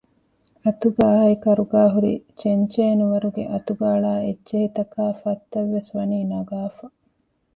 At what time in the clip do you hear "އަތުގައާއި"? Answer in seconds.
0.63-1.35